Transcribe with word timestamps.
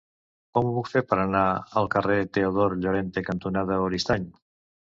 Com 0.57 0.69
ho 0.69 0.71
puc 0.77 0.87
fer 0.93 1.03
per 1.11 1.19
anar 1.23 1.43
al 1.83 1.91
carrer 1.97 2.17
Teodor 2.39 2.75
Llorente 2.81 3.27
cantonada 3.31 3.81
Oristany? 3.87 4.29